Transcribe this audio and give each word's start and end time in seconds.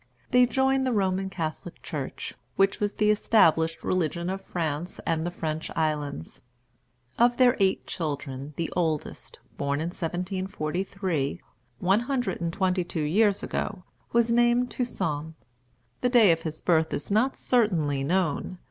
They 0.31 0.47
joined 0.47 0.87
the 0.87 0.91
Roman 0.93 1.29
Catholic 1.29 1.79
Church, 1.83 2.33
which 2.55 2.79
was 2.79 2.93
the 2.93 3.11
established 3.11 3.83
religion 3.83 4.31
of 4.31 4.41
France 4.41 4.99
and 5.05 5.27
the 5.27 5.29
French 5.29 5.69
islands. 5.75 6.41
Of 7.19 7.37
their 7.37 7.55
eight 7.59 7.85
children, 7.85 8.55
the 8.57 8.71
oldest, 8.75 9.37
born 9.57 9.79
in 9.79 9.89
1743, 9.91 11.39
one 11.77 11.99
hundred 11.99 12.41
and 12.41 12.51
twenty 12.51 12.83
two 12.83 13.03
years 13.03 13.43
ago, 13.43 13.83
was 14.11 14.31
named 14.31 14.71
Toussaint. 14.71 15.35
The 16.01 16.09
day 16.09 16.31
of 16.31 16.41
his 16.41 16.61
birth 16.61 16.95
is 16.95 17.11
not 17.11 17.37
certainly 17.37 18.03
known. 18.03 18.57